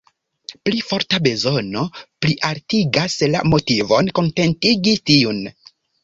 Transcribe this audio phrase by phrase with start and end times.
[0.67, 1.83] Pli forta bezono
[2.25, 5.43] plialtigas la motivon kontentigi tiun.